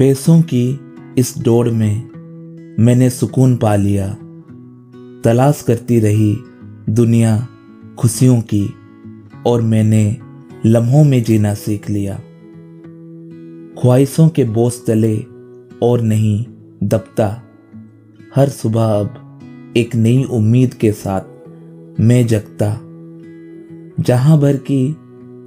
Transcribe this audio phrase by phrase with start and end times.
[0.00, 0.80] पैसों की
[1.18, 2.10] इस दौड़ में
[2.80, 4.08] मैंने सुकून पा लिया।
[5.24, 6.36] तलाश करती रही
[6.90, 7.48] दुनिया
[7.98, 8.74] खुशियों की
[9.46, 10.16] और मैंने
[10.66, 12.14] लम्हों में जीना सीख लिया।
[13.80, 15.26] ख्वाहिशों के बोझ तले
[15.82, 16.46] और नहीं
[16.82, 17.42] दबता।
[18.36, 19.40] हर सुबह अब
[19.76, 21.20] एक नई उम्मीद के साथ
[22.00, 22.80] मैं जगता।
[24.02, 24.92] जहाँ भर की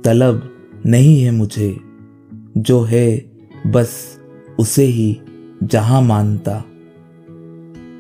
[0.05, 1.79] तलब नहीं है मुझे,
[2.57, 3.31] जो है
[3.67, 4.22] बस
[4.59, 5.17] उसे ही
[5.63, 6.57] जहाँ मानता।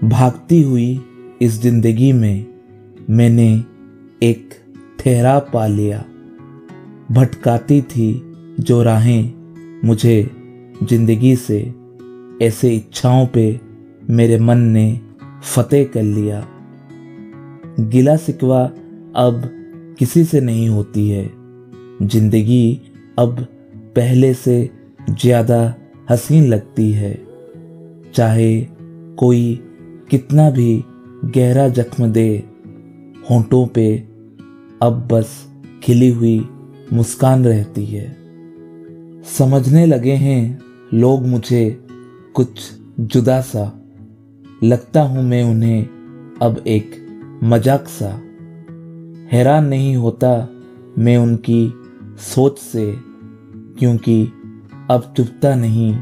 [0.09, 1.01] भागती हुई
[1.41, 2.45] इस ज़िंदगी में
[3.09, 3.51] मैंने
[4.21, 4.53] एक
[4.99, 6.03] ठहरा पा लिया।
[7.11, 8.11] भटकाती थी
[8.59, 10.29] जो राहें मुझे
[10.83, 11.59] ज़िंदगी से
[12.41, 13.59] ऐसे इच्छाओं पे
[14.09, 14.99] मेरे मन ने
[15.43, 16.45] फतेह कर लिया।
[17.81, 18.63] गिला सिकवा
[19.17, 19.41] अब
[19.99, 21.29] किसी से नहीं होती है।
[22.01, 22.81] ज़िंदगी
[23.19, 23.45] अब
[23.95, 24.69] पहले से
[25.09, 25.63] ज़्यादा
[26.09, 27.13] हसीन लगती है।
[28.15, 28.49] चाहे
[29.17, 29.59] कोई
[30.11, 30.83] कितना भी
[31.25, 32.43] गहरा जख्म दे,
[33.29, 33.85] होंठों पे
[34.81, 35.31] अब बस
[35.83, 36.39] खिली हुई
[36.93, 38.05] मुस्कान रहती है।
[39.29, 40.59] समझने लगे हैं
[40.93, 41.63] लोग मुझे
[42.35, 43.65] कुछ जुदा सा।
[44.63, 46.91] लगता हूँ मैं उन्हें अब एक
[47.43, 48.09] मज़ाक सा।
[49.31, 50.35] हैरान नहीं होता
[50.97, 51.73] मैं उनकी
[52.25, 52.93] सोच से,
[53.79, 54.23] क्योंकि
[54.91, 55.95] अब चुपता नहीं,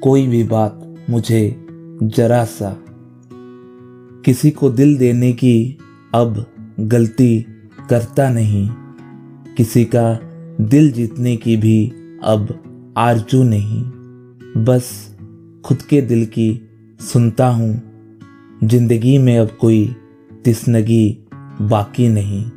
[0.00, 1.64] कोई भी बात मुझे
[2.02, 2.76] जरा सा
[4.24, 5.78] किसी को दिल देने की
[6.14, 6.44] अब
[6.80, 7.40] गलती
[7.90, 8.68] करता नहीं,
[9.56, 10.20] किसी का
[10.60, 11.86] दिल जीतने की भी
[12.24, 13.82] अब आरज़ू नहीं।
[14.64, 15.16] बस
[15.64, 16.50] खुद के दिल की
[17.00, 17.72] सुनता हूँ,
[18.64, 19.96] ज़िंदगी में अब कोई
[20.44, 21.18] तिसनगी
[21.62, 22.50] बाकी नहीं।